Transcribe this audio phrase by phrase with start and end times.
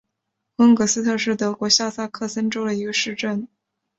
[0.55, 3.47] 温格斯特是德国下萨克森州的一个市镇。